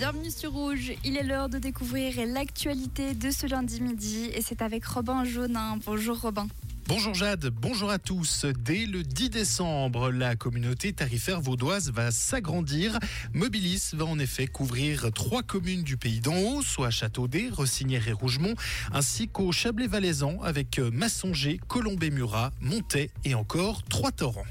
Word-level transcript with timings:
Bienvenue 0.00 0.30
sur 0.30 0.52
Rouge. 0.52 0.94
Il 1.04 1.18
est 1.18 1.22
l'heure 1.22 1.50
de 1.50 1.58
découvrir 1.58 2.14
l'actualité 2.26 3.12
de 3.12 3.30
ce 3.30 3.46
lundi 3.46 3.82
midi 3.82 4.30
et 4.34 4.40
c'est 4.40 4.62
avec 4.62 4.82
Robin 4.86 5.24
Jaunin. 5.24 5.76
Bonjour 5.84 6.18
Robin. 6.18 6.48
Bonjour 6.86 7.12
Jade, 7.12 7.50
bonjour 7.50 7.90
à 7.90 7.98
tous. 7.98 8.46
Dès 8.46 8.86
le 8.86 9.02
10 9.02 9.28
décembre, 9.28 10.10
la 10.10 10.36
communauté 10.36 10.94
tarifaire 10.94 11.42
vaudoise 11.42 11.92
va 11.92 12.10
s'agrandir. 12.12 12.98
Mobilis 13.34 13.90
va 13.92 14.06
en 14.06 14.18
effet 14.18 14.46
couvrir 14.46 15.12
trois 15.12 15.42
communes 15.42 15.82
du 15.82 15.98
pays 15.98 16.20
d'en 16.20 16.38
haut, 16.38 16.62
soit 16.62 16.88
Châteaudet, 16.88 17.50
Rossinière 17.52 18.08
et 18.08 18.12
Rougemont, 18.12 18.54
ainsi 18.92 19.28
qu'au 19.28 19.52
Chablais-Valaisan 19.52 20.38
avec 20.42 20.78
Massonger, 20.78 21.60
Colombey-Murat, 21.68 22.52
Montet 22.62 23.10
et 23.24 23.34
encore 23.34 23.82
Trois-Torrents. 23.82 24.46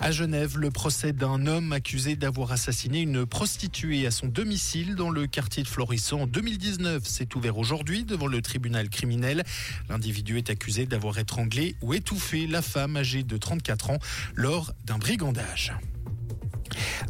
À 0.00 0.12
Genève, 0.12 0.58
le 0.58 0.70
procès 0.70 1.12
d'un 1.12 1.46
homme 1.46 1.72
accusé 1.72 2.14
d'avoir 2.14 2.52
assassiné 2.52 3.00
une 3.00 3.26
prostituée 3.26 4.06
à 4.06 4.12
son 4.12 4.28
domicile 4.28 4.94
dans 4.94 5.10
le 5.10 5.26
quartier 5.26 5.64
de 5.64 5.68
Florisson 5.68 6.20
en 6.20 6.26
2019 6.28 7.04
s'est 7.04 7.34
ouvert 7.34 7.58
aujourd'hui 7.58 8.04
devant 8.04 8.28
le 8.28 8.40
tribunal 8.40 8.90
criminel. 8.90 9.42
L'individu 9.88 10.38
est 10.38 10.50
accusé 10.50 10.86
d'avoir 10.86 11.18
étranglé 11.18 11.74
ou 11.82 11.94
étouffé 11.94 12.46
la 12.46 12.62
femme 12.62 12.96
âgée 12.96 13.24
de 13.24 13.36
34 13.36 13.90
ans 13.90 13.98
lors 14.36 14.72
d'un 14.84 14.98
brigandage. 14.98 15.72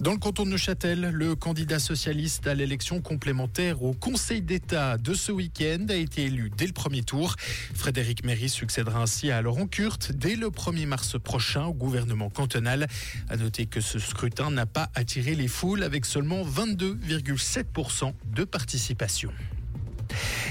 Dans 0.00 0.12
le 0.12 0.18
canton 0.18 0.44
de 0.44 0.50
Neuchâtel, 0.50 1.10
le 1.12 1.34
candidat 1.34 1.78
socialiste 1.78 2.46
à 2.46 2.54
l'élection 2.54 3.00
complémentaire 3.00 3.82
au 3.82 3.92
Conseil 3.92 4.42
d'État 4.42 4.96
de 4.96 5.14
ce 5.14 5.32
week-end 5.32 5.86
a 5.88 5.94
été 5.94 6.24
élu 6.24 6.50
dès 6.56 6.66
le 6.66 6.72
premier 6.72 7.02
tour. 7.02 7.34
Frédéric 7.74 8.24
Méry 8.24 8.48
succédera 8.48 9.00
ainsi 9.00 9.30
à 9.30 9.42
Laurent 9.42 9.66
Kurt 9.66 10.12
dès 10.12 10.36
le 10.36 10.48
1er 10.48 10.86
mars 10.86 11.16
prochain 11.18 11.64
au 11.64 11.74
gouvernement 11.74 12.30
cantonal. 12.30 12.86
À 13.28 13.36
noter 13.36 13.66
que 13.66 13.80
ce 13.80 13.98
scrutin 13.98 14.50
n'a 14.50 14.66
pas 14.66 14.90
attiré 14.94 15.34
les 15.34 15.48
foules 15.48 15.82
avec 15.82 16.04
seulement 16.04 16.42
22,7% 16.44 18.12
de 18.34 18.44
participation. 18.44 19.32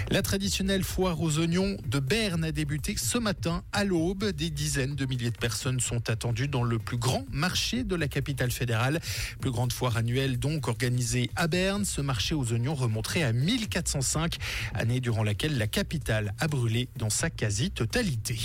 La 0.09 0.21
traditionnelle 0.21 0.85
foire 0.85 1.21
aux 1.21 1.37
oignons 1.37 1.75
de 1.85 1.99
Berne 1.99 2.45
a 2.45 2.53
débuté 2.53 2.95
ce 2.95 3.17
matin 3.17 3.63
à 3.73 3.83
l'aube. 3.83 4.23
Des 4.31 4.49
dizaines 4.49 4.95
de 4.95 5.05
milliers 5.05 5.31
de 5.31 5.37
personnes 5.37 5.81
sont 5.81 6.09
attendues 6.09 6.47
dans 6.47 6.63
le 6.63 6.79
plus 6.79 6.95
grand 6.95 7.25
marché 7.29 7.83
de 7.83 7.93
la 7.93 8.07
capitale 8.07 8.51
fédérale. 8.51 9.01
Plus 9.41 9.51
grande 9.51 9.73
foire 9.73 9.97
annuelle 9.97 10.39
donc 10.39 10.69
organisée 10.69 11.29
à 11.35 11.49
Berne. 11.49 11.83
Ce 11.83 11.99
marché 11.99 12.35
aux 12.35 12.53
oignons 12.53 12.73
remonterait 12.73 13.23
à 13.23 13.33
1405, 13.33 14.37
année 14.73 15.01
durant 15.01 15.23
laquelle 15.23 15.57
la 15.57 15.67
capitale 15.67 16.33
a 16.39 16.47
brûlé 16.47 16.87
dans 16.95 17.09
sa 17.09 17.29
quasi-totalité. 17.29 18.39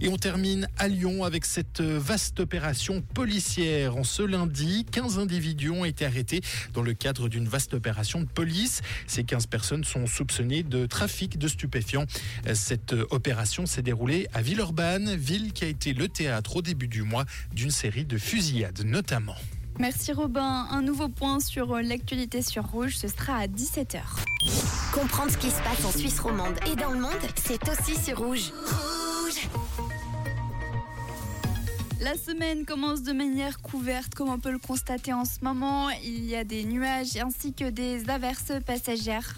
Et 0.00 0.08
on 0.08 0.16
termine 0.16 0.66
à 0.76 0.88
Lyon 0.88 1.22
avec 1.22 1.44
cette 1.44 1.80
vaste 1.80 2.40
opération 2.40 3.00
policière. 3.14 3.96
En 3.96 4.04
ce 4.04 4.24
lundi, 4.24 4.84
15 4.90 5.20
individus 5.20 5.70
ont 5.70 5.84
été 5.84 6.04
arrêtés 6.04 6.40
dans 6.74 6.82
le 6.82 6.94
cadre 6.94 7.28
d'une 7.28 7.46
vaste 7.46 7.74
opération 7.74 8.20
de 8.20 8.26
police. 8.26 8.82
Ces 9.06 9.22
15 9.22 9.46
personnes 9.46 9.84
sont 9.84 10.08
soupçonnées 10.08 10.64
de 10.80 10.86
trafic 10.86 11.38
de 11.38 11.48
stupéfiants. 11.48 12.06
Cette 12.54 12.94
opération 13.10 13.66
s'est 13.66 13.82
déroulée 13.82 14.26
à 14.32 14.42
Villeurbanne, 14.42 15.14
ville 15.14 15.52
qui 15.52 15.64
a 15.64 15.68
été 15.68 15.92
le 15.92 16.08
théâtre 16.08 16.56
au 16.56 16.62
début 16.62 16.88
du 16.88 17.02
mois 17.02 17.24
d'une 17.52 17.70
série 17.70 18.04
de 18.04 18.18
fusillades 18.18 18.84
notamment. 18.84 19.36
Merci 19.78 20.12
Robin. 20.12 20.66
Un 20.70 20.82
nouveau 20.82 21.08
point 21.08 21.40
sur 21.40 21.76
l'actualité 21.76 22.42
sur 22.42 22.64
Rouge, 22.64 22.96
ce 22.96 23.08
sera 23.08 23.36
à 23.36 23.46
17h. 23.46 24.00
Comprendre 24.92 25.30
ce 25.30 25.38
qui 25.38 25.50
se 25.50 25.62
passe 25.62 25.84
en 25.84 25.92
Suisse 25.92 26.20
romande 26.20 26.54
et 26.70 26.76
dans 26.76 26.90
le 26.90 27.00
monde, 27.00 27.12
c'est 27.36 27.60
aussi 27.68 27.96
sur 27.96 28.18
Rouge. 28.18 28.52
Rouge 28.66 29.89
La 32.02 32.14
semaine 32.14 32.64
commence 32.64 33.02
de 33.02 33.12
manière 33.12 33.60
couverte, 33.60 34.14
comme 34.14 34.30
on 34.30 34.38
peut 34.38 34.50
le 34.50 34.58
constater 34.58 35.12
en 35.12 35.26
ce 35.26 35.40
moment. 35.42 35.90
Il 36.02 36.24
y 36.24 36.34
a 36.34 36.44
des 36.44 36.64
nuages 36.64 37.18
ainsi 37.18 37.52
que 37.52 37.68
des 37.68 38.08
averses 38.08 38.52
passagères 38.64 39.34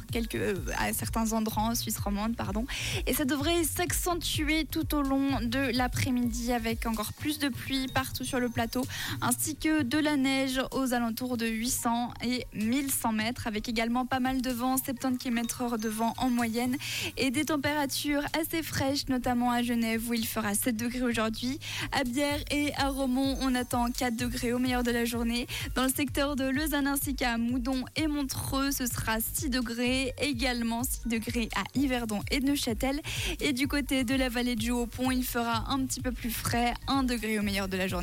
à 0.78 0.92
certains 0.92 1.33
endroits 1.33 1.64
en 1.64 1.74
Suisse 1.74 1.98
romande. 1.98 2.36
Pardon. 2.36 2.64
Et 3.08 3.14
ça 3.14 3.24
devrait 3.24 3.64
s'accentuer 3.64 4.64
tout 4.64 4.94
au 4.94 5.02
long 5.02 5.40
de 5.42 5.77
l'après-midi 5.77 6.52
avec 6.52 6.86
encore 6.86 7.12
plus 7.14 7.40
de 7.40 7.48
pluie 7.48 7.89
partout 7.89 8.22
sur 8.22 8.39
le 8.39 8.48
plateau, 8.48 8.84
ainsi 9.22 9.56
que 9.56 9.83
de 9.83 9.98
la 9.98 10.17
neige 10.17 10.61
aux 10.70 10.95
alentours 10.95 11.36
de 11.36 11.46
800 11.46 12.14
et 12.24 12.46
1100 12.55 13.12
mètres, 13.12 13.48
avec 13.48 13.68
également 13.68 14.06
pas 14.06 14.20
mal 14.20 14.40
de 14.40 14.51
vent, 14.51 14.77
70 14.77 15.18
km/h 15.18 15.80
de 15.80 15.89
vent 15.89 16.14
en 16.17 16.30
moyenne, 16.30 16.77
et 17.17 17.33
des 17.33 17.46
températures 17.46 18.22
assez 18.40 18.62
fraîches, 18.62 19.08
notamment 19.08 19.51
à 19.51 19.62
Genève 19.62 20.08
où 20.08 20.14
il 20.14 20.28
fera 20.28 20.55
7 20.55 20.77
degrés 20.77 21.02
aujourd'hui. 21.02 21.58
À 21.90 22.05
Bière 22.05 22.39
et 22.52 22.73
à 22.77 22.89
Romont, 22.90 23.36
on 23.40 23.55
attend 23.55 23.90
4 23.90 24.14
degrés 24.14 24.52
au 24.52 24.58
meilleur 24.58 24.83
de 24.83 24.90
la 24.90 25.05
journée. 25.05 25.46
Dans 25.74 25.85
le 25.85 25.89
secteur 25.89 26.36
de 26.36 26.45
Lausanne 26.45 26.86
ainsi 26.86 27.14
qu'à 27.14 27.39
Moudon 27.39 27.85
et 27.96 28.07
Montreux, 28.07 28.70
ce 28.70 28.86
sera 28.86 29.18
6 29.20 29.48
degrés. 29.48 30.13
Également 30.20 30.85
6 30.85 31.08
degrés 31.08 31.48
à 31.57 31.64
Yverdon 31.74 32.20
et 32.30 32.40
Neuchâtel. 32.40 33.01
Et 33.40 33.52
du 33.52 33.67
côté 33.68 34.05
de 34.05 34.14
la 34.14 34.29
vallée 34.29 34.55
du 34.55 34.70
Haut-Pont, 34.70 35.11
il 35.11 35.24
fera 35.24 35.64
un 35.70 35.85
petit 35.86 36.01
peu 36.01 36.13
plus 36.13 36.30
frais, 36.30 36.74
1 36.89 37.05
degré 37.05 37.39
au 37.39 37.42
meilleur 37.42 37.68
de 37.68 37.77
la 37.77 37.89
journée. 37.89 38.01